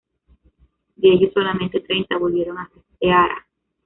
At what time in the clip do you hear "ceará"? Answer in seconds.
2.97-3.45